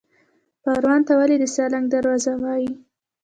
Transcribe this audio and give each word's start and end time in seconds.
پروان 0.63 1.01
ته 1.07 1.13
ولې 1.19 1.35
د 1.39 1.45
سالنګ 1.55 1.85
دروازه 1.93 2.31
وایي؟ 2.43 2.71